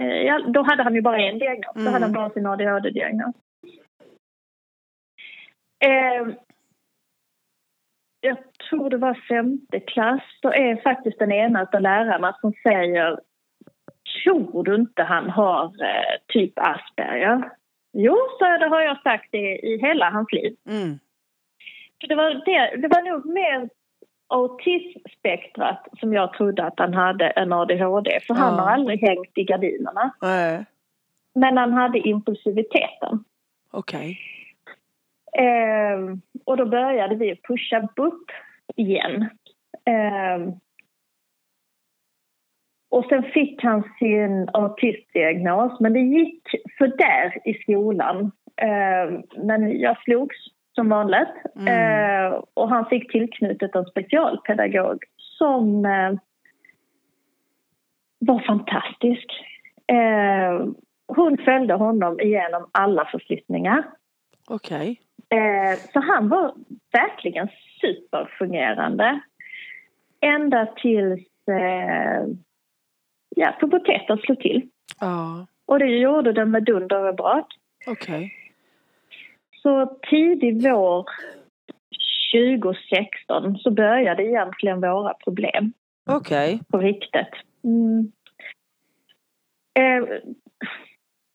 [0.00, 1.74] Eh, ja, då hade han ju bara en diagnos.
[1.74, 1.92] Då Mm.
[1.92, 3.34] hade han bara sin ADHD-diagnos.
[5.84, 6.34] Eh,
[8.20, 8.38] jag
[8.70, 10.22] tror det var femte klass.
[10.42, 13.20] Då är faktiskt den ena av lärarna som säger
[14.24, 17.50] Tror du inte han har eh, typ Asperger?
[17.92, 20.56] Jo, så det har jag sagt i, i hela hans liv.
[20.68, 20.98] Mm.
[22.08, 23.68] Det, var det, det var nog mer
[24.28, 28.20] autismspektrat som jag trodde att han hade än ADHD.
[28.20, 28.60] För han Ja.
[28.60, 30.14] har aldrig hängt i gardinerna.
[30.22, 30.64] Nej.
[31.34, 33.24] Men han hade impulsiviteten.
[33.70, 34.18] Okej.
[35.38, 38.30] Eh, och då började vi pusha BUP
[38.76, 39.22] igen.
[39.84, 40.54] Eh,
[42.90, 46.42] och sen fick han sin autistdiagnos, men det gick
[46.78, 48.32] för där i skolan.
[48.56, 50.36] Eh, men jag slogs
[50.74, 51.68] som vanligt Mm.
[51.68, 56.12] eh, och han fick tillknutet en specialpedagog som eh,
[58.18, 59.26] var fantastisk.
[59.86, 60.66] Eh,
[61.06, 63.84] hon följde honom igenom alla förflyttningar.
[64.48, 65.00] Okej.
[65.28, 66.54] Eh, så han var
[66.92, 67.48] verkligen
[67.80, 69.20] superfungerande.
[70.20, 72.26] Ända tills eh,
[73.36, 74.68] ja, puberteten slog till.
[75.00, 75.46] Ja.
[75.66, 77.46] Och det gjorde den med dunder och brak.
[77.86, 78.32] Okej.
[79.64, 81.06] Så tidig vår
[82.34, 85.72] 2016 så började egentligen våra problem
[86.06, 86.60] Okej.
[86.70, 87.34] på riktigt.
[87.64, 88.12] Mm.
[89.78, 90.04] Eh,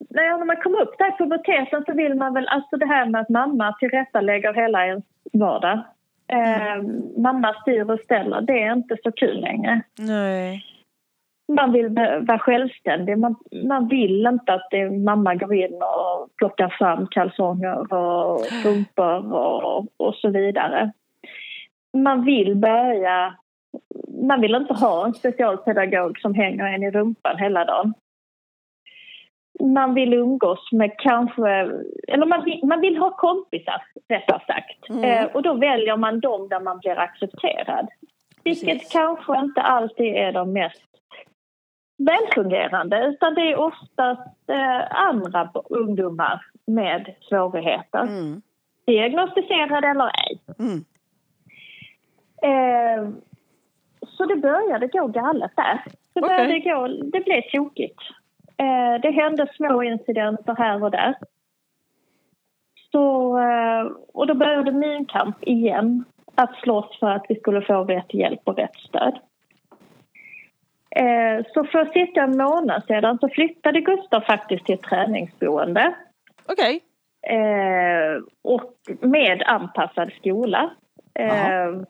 [0.09, 3.05] när när man kommer upp där i puberteten så vill man väl, alltså det här
[3.05, 5.79] med att mamma tillrättalägger hela ens vardag.
[6.27, 6.83] Eh,
[7.17, 9.81] mamma styr och ställer, det är inte så kul längre.
[9.97, 10.68] Nej.
[11.49, 11.89] Man vill
[12.27, 13.17] vara självständig.
[13.17, 19.33] Man, man vill inte att det, mamma går in och plockar fram kalsonger och strumpor
[19.33, 20.91] och, och så vidare.
[21.97, 23.35] Man vill börja...
[24.27, 27.93] Man vill inte ha en specialpedagog som hänger en i rumpan hela dagen.
[29.59, 31.49] Man vill umgås med kanske...
[32.07, 34.89] Eller man vill, man vill ha kompisar, rättare sagt.
[34.89, 35.03] Mm.
[35.03, 37.87] Eh, och då väljer man dem där man blir accepterad.
[38.43, 38.91] Vilket Precis.
[38.91, 40.89] kanske inte alltid är de mest
[41.99, 48.01] välfungerande utan det är oftast eh, andra ungdomar med svårigheter.
[48.01, 48.41] Mm.
[48.85, 50.39] Diagnostiserade eller ej.
[50.59, 50.85] Mm.
[52.41, 53.09] Eh,
[54.07, 55.83] så det började gå galet där.
[56.13, 57.99] Det, började gå, det blev tokigt.
[58.57, 61.15] Eh, det hände små incidenter här och där.
[62.91, 66.03] så, eh, och då började min kamp igen.
[66.35, 69.19] Att slåss för att vi skulle få rätt hjälp och rätt stöd.
[70.95, 75.95] Eh, så för cirka en månad sedan så flyttade Gustav faktiskt till ett träningsboende.
[76.45, 76.81] Okej.
[77.27, 80.71] Eh, och med anpassad skola.
[81.13, 81.81] Eh,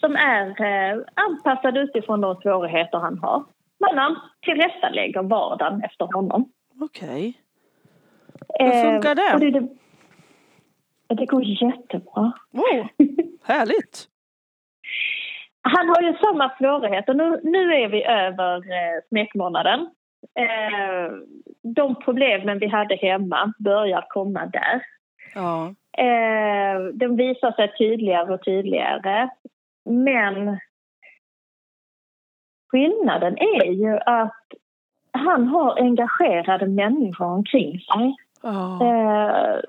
[0.00, 3.44] som är anpassad utifrån de svårigheter han har.
[3.94, 6.52] Man tillrättalägger vardagen efter honom.
[6.80, 7.40] Okej.
[8.58, 9.50] Hur funkar det?
[11.08, 12.32] Det, går jättebra.
[12.52, 12.86] Oh,
[13.44, 14.08] härligt.
[15.86, 17.14] Han har ju samma svårigheter.
[17.14, 19.80] Nu, nu är vi över eh, smekmånaden.
[20.38, 21.12] Eh,
[21.62, 24.82] de problemen vi hade hemma börjar komma där.
[25.34, 25.74] Ja.
[26.04, 29.28] Eh, de visar sig tydligare och tydligare.
[29.84, 30.58] Men
[32.72, 34.44] skillnaden är ju att
[35.12, 38.86] han har engagerade människor omkring sig Ja.
[38.86, 39.60] eh,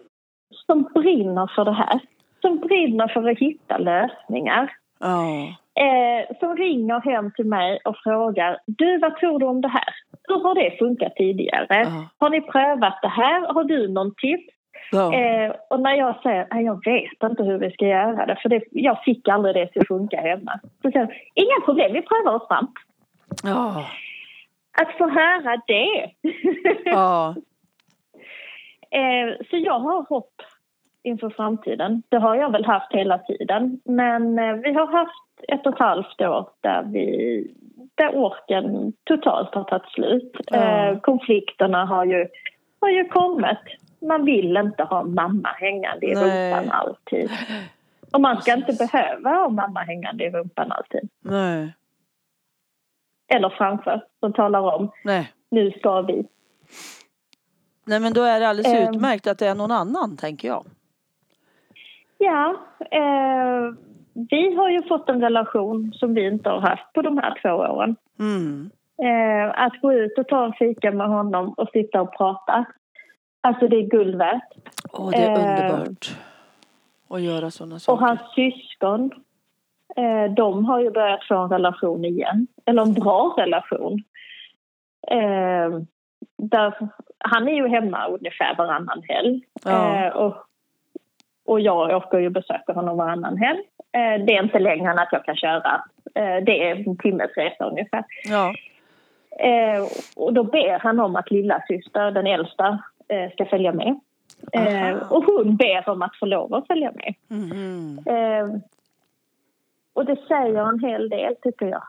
[0.51, 1.99] som brinner för det här.
[2.41, 4.71] Som brinner för att hitta lösningar.
[4.99, 5.55] Ja.
[5.85, 9.93] Eh, som ringer hem till mig och frågar Du, vad tror du om det här?
[10.27, 11.67] Hur har det funkat tidigare?
[11.69, 12.09] Ja.
[12.17, 13.53] Har ni prövat det här?
[13.53, 14.53] Har du någon tips?
[14.91, 15.13] Ja.
[15.13, 18.49] Eh, och när jag säger att jag vet inte hur vi ska göra det för
[18.49, 20.59] det, jag fick aldrig det till att funka hemma.
[20.81, 22.67] Så säger inga problem, vi prövar oss fram.
[23.43, 23.85] Ja.
[24.81, 26.11] Att få höra det.
[26.85, 27.29] Ja.
[28.91, 30.33] eh, så jag har hopp
[31.07, 32.03] inför framtiden.
[32.09, 33.79] Det har jag väl haft hela tiden.
[33.85, 37.47] Men eh, vi har haft ett och ett halvt år där, vi,
[37.95, 40.35] där orken totalt har tagit slut.
[40.53, 42.27] Eh, konflikterna har ju,
[42.81, 43.57] har ju kommit.
[44.01, 46.51] Man vill inte ha mamma hängande i Nej.
[46.53, 47.31] rumpan alltid.
[48.13, 51.09] Och man ska inte behöva ha mamma hängande i rumpan alltid.
[51.23, 51.73] Nej.
[53.33, 55.31] Eller framför, som talar om Nej.
[55.51, 56.25] nu ska vi.
[57.85, 58.93] Nej men då är det alldeles Ehm.
[58.95, 60.65] utmärkt att det är någon annan tänker jag.
[62.17, 62.55] Ja,
[62.91, 63.73] eh,
[64.29, 67.49] vi har ju fått en relation som vi inte har haft på de här två
[67.49, 67.95] åren.
[68.19, 68.69] Mm.
[69.03, 72.65] Eh, att gå ut och ta en fika med honom och sitta och prata.
[73.41, 74.53] Alltså det är guld värt.
[74.93, 75.73] Åh det är Eh.
[75.73, 76.15] underbart.
[77.09, 77.93] Att göra sådana saker.
[78.01, 79.11] Och hans syskon,
[79.95, 82.47] eh, de har ju börjat få en relation igen.
[82.65, 84.03] Eller en bra relation.
[85.11, 85.79] Eh,
[86.37, 86.73] där,
[87.17, 89.41] han är ju hemma ungefär varannan helg.
[89.65, 89.95] Ja.
[89.95, 90.35] Eh, och,
[91.47, 93.59] och jag åker ju och besöker honom varannan helg.
[93.91, 95.83] Eh, det är inte längre än att jag kan köra.
[96.15, 98.03] Eh, det är en timmes resa ungefär.
[98.23, 98.53] Ja.
[99.39, 102.79] Eh, och då ber han om att lilla syster, den äldsta,
[103.33, 103.99] ska följa med.
[104.57, 104.99] Aha.
[105.09, 107.13] och hon ber om att få lov att följa med.
[108.05, 108.49] Eh,
[109.93, 111.83] och det säger en hel del tycker jag.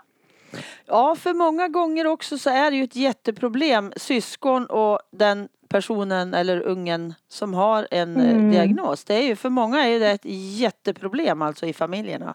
[0.87, 3.93] Ja, för många gånger också så är det ju ett jätteproblem.
[3.97, 8.51] Syskon och den personen eller ungen som har en eh, Mm.
[8.51, 9.05] diagnos.
[9.05, 10.25] Det är ju, för många är det ett
[10.59, 12.35] jätteproblem alltså i familjerna.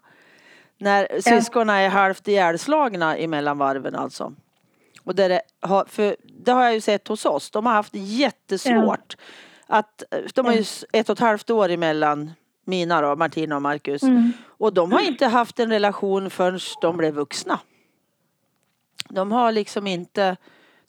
[0.78, 4.34] När syskonen är halvt ihjälslagna emellan varven alltså.
[5.04, 7.52] Och det har, för det har jag ju sett hos oss.
[7.52, 9.16] De har haft jättesvårt.
[9.68, 12.32] Att, de har ju ett och ett halvt år emellan
[12.66, 14.02] mina då, Martina och Marcus.
[14.48, 17.60] Och de har inte haft en relation förrän de blev vuxna.
[19.10, 20.38] De har liksom inte,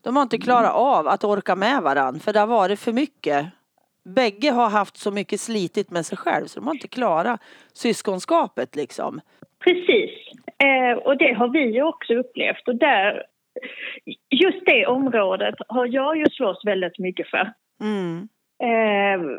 [0.04, 3.46] de har inte klarat av att orka med varandra för det har varit för mycket.
[4.04, 7.40] Bägge har haft så mycket slitit med sig själv så de har inte klarat
[7.72, 9.20] syskonskapet liksom.
[9.64, 10.10] Precis.
[10.58, 12.68] Eh, och det har vi ju också upplevt.
[12.68, 13.22] Och där,
[14.30, 17.52] just det området har jag ju slåss väldigt mycket för.
[17.80, 18.28] Mm.
[18.62, 19.38] Eh,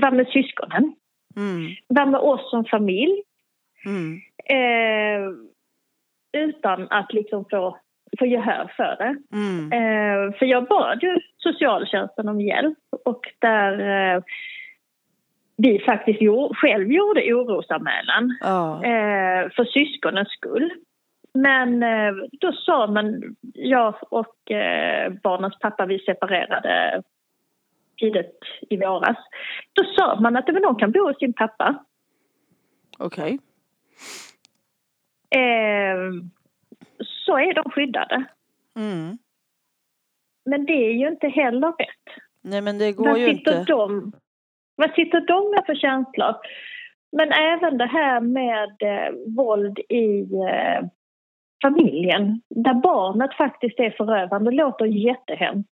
[0.00, 0.94] vad med syskonen?
[1.36, 1.74] Mm.
[1.86, 3.22] Vad med oss som familj?
[3.86, 4.20] Mm.
[4.44, 5.30] Eh,
[6.32, 7.78] utan att liksom få,
[8.18, 9.16] få gehör för det.
[9.36, 9.72] Mm.
[9.72, 13.72] Eh, för jag bad ju socialtjänsten om hjälp och där
[14.14, 14.22] eh,
[15.56, 18.84] vi faktiskt gjorde, själv gjorde orosanmälan Ja.
[18.84, 20.72] eh, för syskonens skull.
[21.34, 27.02] Men eh, då sa man, jag och eh, barnens pappa, vi separerade
[28.00, 28.38] tidigt
[28.70, 29.16] i våras.
[29.72, 31.84] Då sa man att de kan bo hos sin pappa.
[32.98, 33.38] Okej.
[35.30, 35.96] Eh,
[37.26, 38.24] så är de skyddade.
[38.76, 39.18] Mm.
[40.44, 42.06] Men det är ju inte heller rätt.
[42.42, 43.72] Nej men det går Vad ju sitter, inte.
[43.72, 44.12] de,
[44.76, 46.34] vad sitter de med för känslor?
[47.12, 50.88] Men även det här med eh, våld i eh,
[51.62, 55.70] familjen där barnet faktiskt är förövande låter jättehemskt.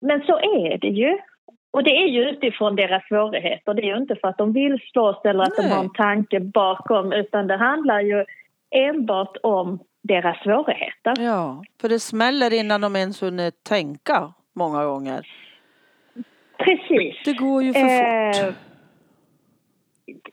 [0.00, 1.18] Men så är det ju.
[1.70, 3.74] Och det är ju utifrån deras svårigheter.
[3.74, 5.72] Det är ju inte för att de vill slåss eller att de Nej.
[5.72, 8.24] har en tanke bakom utan det handlar ju
[8.70, 11.14] enbart om deras svårigheter.
[11.18, 15.26] Ja, för det smäller innan de ens hunnit tänka många gånger.
[16.58, 17.16] Precis.
[17.24, 18.54] Det går ju för Eh, fort.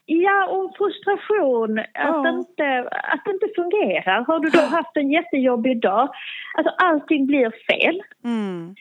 [0.06, 2.30] Ja, och frustration, att, Ja.
[2.30, 4.22] inte, att det inte fungerar.
[4.26, 6.10] Har du då haft en jättejobbig dag,
[6.58, 8.02] alltså allting blir fel.
[8.24, 8.76] Mm.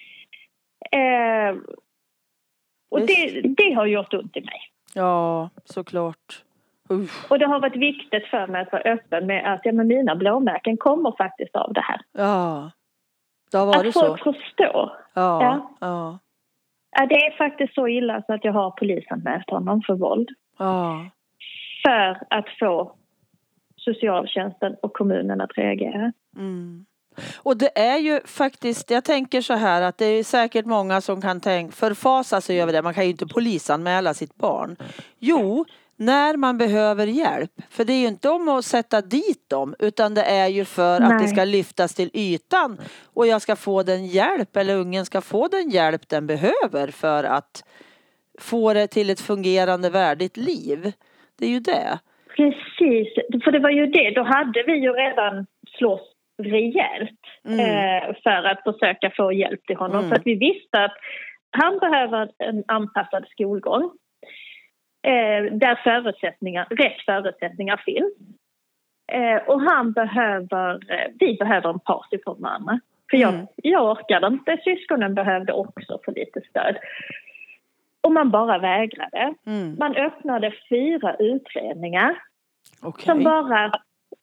[0.92, 1.56] Eh,
[2.90, 4.60] och det, det har gjort ont i mig.
[4.94, 6.44] Ja, såklart.
[6.90, 7.30] Usch.
[7.30, 10.16] Och det har varit viktigt för mig att vara öppen med att ja, men mina
[10.16, 12.00] blåmärken kommer faktiskt av det här.
[12.12, 12.70] Ja.
[13.50, 14.00] Det har varit att så.
[14.00, 14.92] folk förstår.
[15.14, 15.42] Ja.
[15.42, 15.76] Ja.
[15.80, 16.18] Ja.
[16.90, 20.28] Ja, det är faktiskt så illa så att jag har polisanmält honom för våld.
[20.58, 21.10] Ja.
[21.82, 22.94] För att få
[23.76, 26.12] socialtjänsten och kommunen att reagera.
[26.36, 26.86] Mm.
[27.36, 31.20] Och det är ju faktiskt, jag tänker så här att det är säkert många som
[31.20, 32.82] kan tänka, förfasa sig över det.
[32.82, 34.76] Man kan ju inte polisanmäla sitt barn.
[35.18, 35.64] Jo,
[35.98, 37.50] när man behöver hjälp.
[37.70, 40.94] För det är ju inte om att sätta dit dem utan det är ju för
[41.00, 41.28] att det Nej.
[41.28, 42.78] ska lyftas till ytan
[43.14, 47.24] och jag ska få den hjälp eller ungen ska få den hjälp den behöver för
[47.24, 47.64] att
[48.40, 50.92] få det till ett fungerande värdigt liv.
[51.38, 51.98] Det är ju det.
[52.36, 53.08] Precis,
[53.44, 54.10] för det var ju det.
[54.10, 55.46] Då hade vi ju redan
[55.78, 56.00] slåss
[56.42, 57.60] rejält Mm.
[57.60, 59.96] eh, för att försöka få hjälp till honom.
[59.98, 60.08] Mm.
[60.08, 60.96] För att vi visste att
[61.50, 63.90] han behöver en anpassad skolgång
[65.50, 68.12] där förutsättningar, rätt förutsättningar finns.
[69.12, 72.80] Eh, och han behöver, eh, vi behöver en part ifrån mamma.
[73.10, 73.46] För jag, Mm.
[73.56, 76.76] jag orkade inte, syskonen behövde också få lite stöd.
[78.00, 79.34] Och man bara vägrade.
[79.46, 79.76] Mm.
[79.78, 82.22] Man öppnade fyra utredningar
[82.82, 83.04] Okej.
[83.04, 83.72] som bara,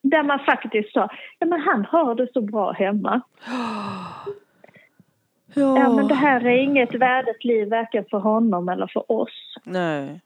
[0.04, 3.22] där man faktiskt sa, ja men han har det så bra hemma.
[5.58, 5.78] Ja.
[5.78, 9.56] Ja men det här är inget värdigt liv varken för honom eller för oss.
[9.64, 10.22] Nej.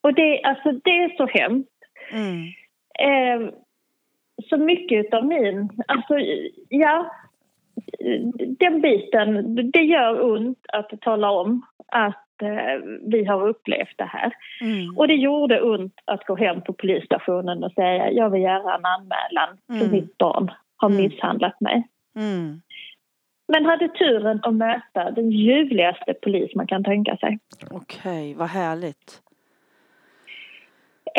[0.00, 1.70] Och det, alltså, det är så hemskt.
[2.12, 2.44] Mm.
[3.00, 3.48] Eh,
[4.50, 6.14] så mycket av min, alltså
[6.68, 7.10] ja,
[8.58, 14.32] den biten, det gör ont att tala om att eh, vi har upplevt det här.
[14.60, 14.98] Mm.
[14.98, 18.84] Och det gjorde ont att gå hem på polisstationen och säga jag vill göra en
[18.84, 19.90] anmälan för Mm.
[19.92, 21.02] mitt barn har Mm.
[21.02, 21.88] misshandlat mig.
[22.16, 22.60] Mm.
[23.52, 27.38] Men hade turen att möta den ljuvligaste polis man kan tänka sig.
[27.70, 29.22] Okej, vad härligt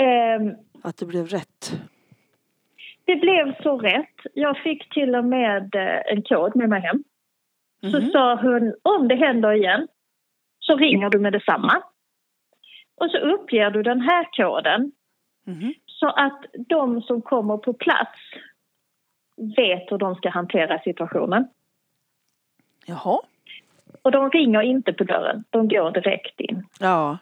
[0.02, 1.72] Ehm, att det blev rätt.
[3.06, 4.16] det blev så rätt.
[4.34, 7.04] Jag fick till och med eh, en kod med mig hem.
[7.82, 8.10] Så Mhm.
[8.12, 9.88] sa hon, om det händer igen
[10.60, 11.82] så ringer du med detsamma.
[12.96, 14.92] Och så uppger du den här koden
[15.46, 15.74] Mhm.
[15.86, 18.20] så att de som kommer på plats
[19.58, 21.48] vet hur de ska hantera situationen.
[22.86, 23.20] Jaha.
[24.02, 26.64] Och de ringer inte på dörren, de går direkt in.
[26.80, 27.18] Ja.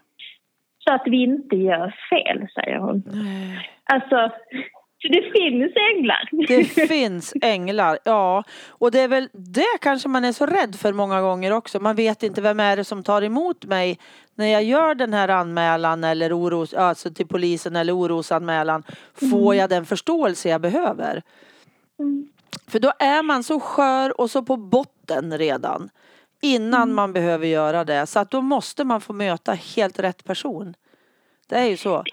[0.87, 3.03] Så att vi inte gör fel, säger hon.
[3.05, 3.69] Nej.
[3.83, 4.31] Alltså,
[5.01, 6.29] så det finns änglar.
[6.47, 8.43] Det finns änglar, ja.
[8.67, 11.79] Och det är väl det kanske man är så rädd för många gånger också.
[11.79, 13.99] Man vet inte vem är det som tar emot mig
[14.35, 18.83] när jag gör den här anmälan eller oros, alltså till polisen eller orosanmälan.
[19.31, 21.21] Får jag den förståelse jag behöver?
[21.99, 22.27] Mm.
[22.67, 25.89] För då är man så skör och så på botten redan
[26.41, 28.05] innan man behöver göra det.
[28.07, 30.73] Så att då måste man få möta helt rätt person.
[31.49, 32.03] Det är ju så.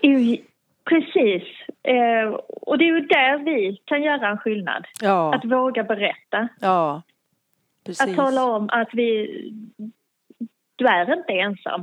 [0.89, 1.43] Precis.
[1.83, 4.85] Eh, och det är ju där vi kan göra en skillnad.
[5.01, 6.49] Ja, Att våga berätta.
[6.61, 7.03] ja.
[7.87, 8.11] Precis.
[8.11, 9.27] Att tala om att vi...
[10.77, 11.81] Du är inte ensam.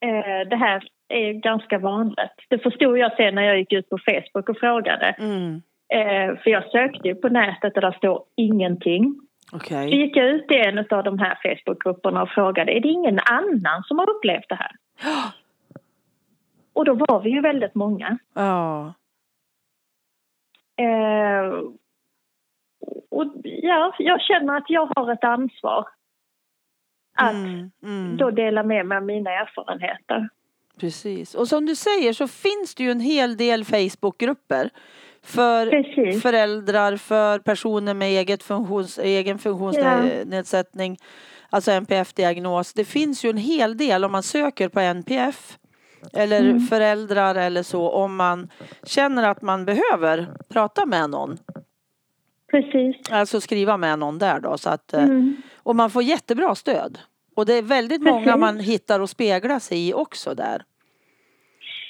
[0.00, 2.36] Eh, det här är ganska vanligt.
[2.48, 5.06] Det förstod jag sen när jag gick ut på Facebook och frågade.
[5.18, 5.62] Mm.
[5.94, 9.20] Eh, för jag sökte ju på nätet och där står ingenting.
[9.52, 9.90] Okej.
[9.90, 13.18] Så gick jag ut i en av de här Facebookgrupperna och frågade är det ingen
[13.18, 14.72] annan som har upplevt det här?
[16.72, 18.18] Och då var vi ju väldigt många.
[18.34, 18.94] Ja.
[20.78, 21.58] Eh,
[23.10, 25.88] och ja, jag känner att jag har ett ansvar
[27.16, 28.16] att Mm, mm.
[28.16, 30.28] då dela med mig av mina erfarenheter.
[30.80, 31.34] Precis.
[31.34, 34.70] Och som du säger så finns det ju en hel del Facebookgrupper
[35.26, 36.22] för Precis.
[36.22, 40.98] föräldrar, för personer med eget funktions, egen funktionsnedsättning,
[41.50, 42.72] alltså NPF-diagnos.
[42.72, 45.58] Det finns ju en hel del om man söker på NPF
[46.12, 46.60] eller Mm.
[46.60, 48.48] föräldrar eller så om man
[48.84, 51.38] känner att man behöver prata med någon.
[52.50, 52.96] Precis.
[53.10, 55.36] Alltså skriva med någon där då så att, eh, Mm.
[55.56, 56.98] och man får jättebra stöd.
[57.36, 58.40] Och det är väldigt många Precis.
[58.40, 60.62] man hittar och speglar sig i också där.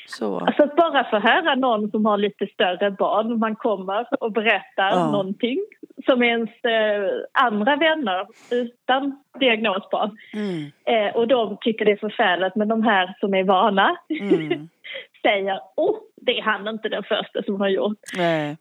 [0.07, 0.39] Så.
[0.39, 4.91] Alltså att bara få höra någon som har lite större barn, man kommer och berättar
[4.91, 5.11] Ja.
[5.11, 5.59] någonting
[6.07, 10.65] som ens eh, andra vänner utan diagnosbarn Mm,
[11.09, 14.69] eh, och de tycker det är förfärligt men de här som är vana mm.
[15.23, 17.99] säger åh, det är han inte den första som har gjort.
[18.17, 18.57] Nej.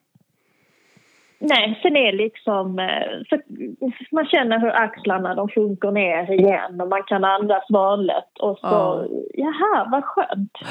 [1.40, 2.80] Nej, sen är liksom...
[2.80, 3.40] eh, Så
[4.12, 8.40] man känner hur axlarna de sjunker ner igen och man kan andas vanligt.
[8.40, 9.06] Och så, Ja.
[9.34, 10.52] jaha, vad skönt.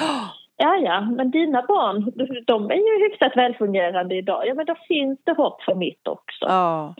[0.57, 2.13] Ja, ja, men dina barn,
[2.47, 4.47] de är ju hyfsat välfungerande idag.
[4.47, 6.45] Ja, men då finns det hopp för mitt också.
[6.45, 6.95] Ja,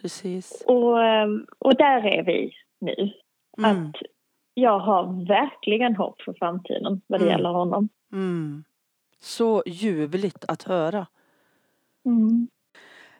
[0.00, 0.64] precis.
[0.66, 1.28] Och, eh,
[1.58, 3.12] och där är vi nu.
[3.58, 3.70] Mm.
[3.90, 3.96] Att
[4.54, 7.36] jag har verkligen hopp för framtiden vad det Mm.
[7.36, 7.88] gäller honom.
[8.12, 8.64] Mm.
[9.20, 11.06] Så ljuvligt att höra.
[12.06, 12.48] Mm.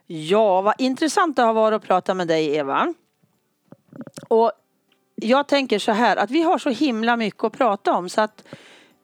[0.06, 2.94] Ja, vad intressant det har varit att prata med dig Eva.
[4.28, 4.52] Och
[5.14, 8.44] jag tänker så här att vi har så himla mycket att prata om så att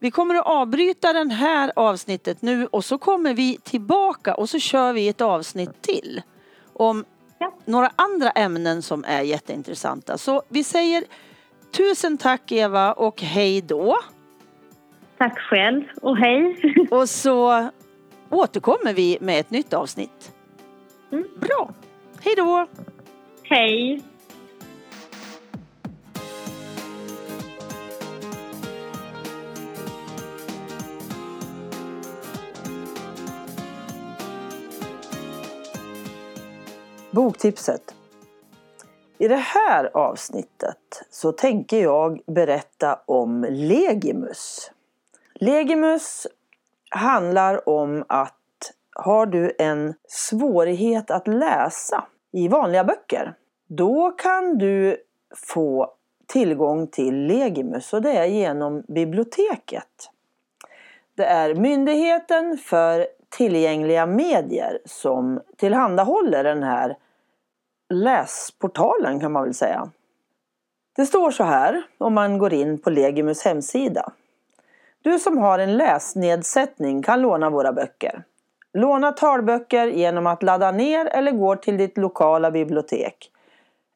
[0.02, 4.58] vi kommer att avbryta den här avsnittet nu och så kommer vi tillbaka och så
[4.58, 6.22] kör vi ett avsnitt till
[6.72, 7.04] om
[7.38, 7.52] Ja.
[7.64, 10.18] några andra ämnen som är jätteintressanta.
[10.18, 11.04] Så vi säger
[11.76, 13.96] tusen tack Eva och hej då.
[15.18, 16.56] Tack själv och hej.
[16.90, 17.68] Och så
[18.30, 20.32] återkommer vi med ett nytt avsnitt.
[21.12, 21.24] Mm.
[21.40, 21.70] Bra.
[22.22, 22.66] Hej då.
[23.42, 24.02] hej.
[37.10, 37.94] Boktipset.
[39.18, 44.70] I det här avsnittet så tänker jag berätta om Legimus.
[45.34, 46.26] Legimus
[46.90, 48.34] handlar om att
[48.92, 53.34] har du en svårighet att läsa i vanliga böcker
[53.66, 54.96] då kan du
[55.36, 55.92] få
[56.26, 60.10] tillgång till Legimus och det är genom biblioteket.
[61.14, 66.96] Det är Myndigheten för tillgängliga medier som tillhandahåller den här
[67.90, 69.90] läsportalen kan man väl säga.
[70.96, 74.12] Det står så här om man går in på Legimus hemsida.
[75.02, 78.22] Du som har en läsnedsättning kan låna våra böcker.
[78.72, 83.30] Låna talböcker genom att ladda ner eller gå till ditt lokala bibliotek.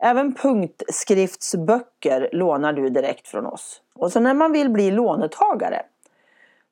[0.03, 3.83] Även punktskriftsböcker lånar du direkt från oss.
[3.95, 5.83] Och så när man vill bli lånetagare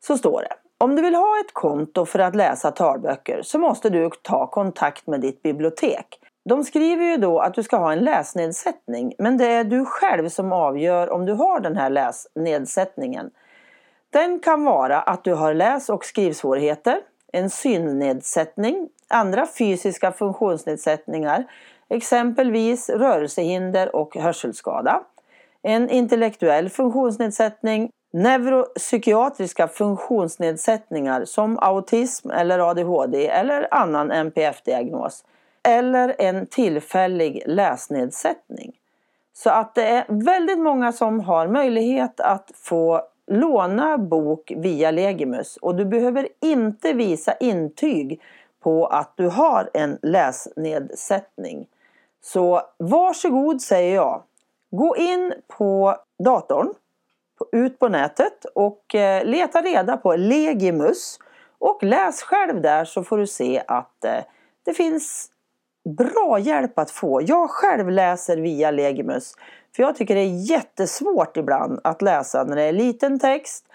[0.00, 3.90] så står det om du vill ha ett konto för att läsa talböcker så måste
[3.90, 6.06] du ta kontakt med ditt bibliotek.
[6.44, 10.28] De skriver ju då att du ska ha en läsnedsättning men det är du själv
[10.28, 13.30] som avgör om du har den här läsnedsättningen.
[14.10, 17.00] Den kan vara att du har läs och skrivsvårigheter,
[17.32, 21.44] en synnedsättning, andra fysiska funktionsnedsättningar,
[21.88, 25.02] exempelvis rörelsehinder och hörselskada,
[25.62, 35.24] en intellektuell funktionsnedsättning, neuropsykiatriska funktionsnedsättningar som autism eller ADHD eller annan NPF-diagnos
[35.62, 38.72] eller en tillfällig läsnedsättning.
[39.32, 45.56] Så att det är väldigt många som har möjlighet att få låna bok via Legimus
[45.56, 48.20] och du behöver inte visa intyg
[48.62, 51.66] på att du har en läsnedsättning.
[52.20, 54.22] Så varsågod säger jag.
[54.70, 56.74] Gå in på datorn,
[57.53, 61.18] ut på nätet och eh, leta reda på Legimus
[61.59, 64.24] och läs själv där så får du se att eh,
[64.64, 65.30] det finns
[65.99, 67.22] bra hjälp att få.
[67.22, 69.34] Jag själv läser via Legimus.
[69.76, 73.66] För jag tycker det är jättesvårt ibland att läsa när det är liten text.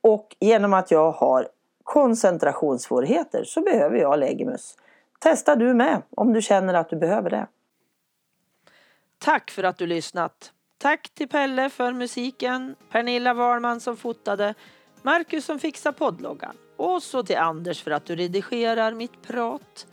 [0.00, 1.48] Och genom att jag har
[1.84, 4.76] koncentrationssvårigheter så behöver jag Legimus.
[5.18, 7.46] Testa du med om du känner att du behöver det.
[9.18, 10.52] Tack för att du lyssnat.
[10.78, 14.54] Tack till Pelle för musiken, Pernilla Wahlman som fotade,
[15.02, 19.86] Marcus som fixar poddloggan och så till Anders för att du redigerar mitt prat.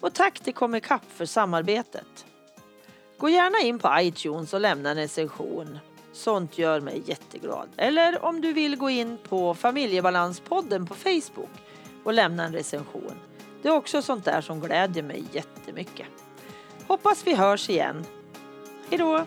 [0.00, 2.26] Och tack till Comicap för samarbetet.
[3.18, 5.78] Gå gärna in på iTunes och lämna en recension.
[6.12, 7.68] Sånt gör mig jätteglad.
[7.76, 11.50] Eller om du vill gå in på Familjebalanspodden på Facebook
[12.04, 13.14] och lämna en recension.
[13.62, 16.06] Det är också sånt där som glädjer mig jättemycket.
[16.86, 18.04] Hoppas vi hörs igen.
[18.90, 19.24] Hej då!